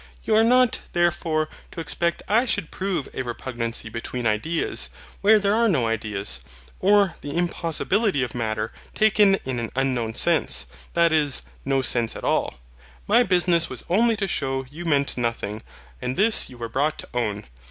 [0.23, 4.89] You are not, therefore, to expect I should prove a repugnancy between ideas,
[5.21, 6.39] where there are no ideas;
[6.79, 12.23] or the impossibility of Matter taken in an UNKNOWN sense, that is, no sense at
[12.23, 12.55] all.
[13.05, 15.61] My business was only to shew you meant NOTHING;
[16.01, 17.45] and this you were brought to own.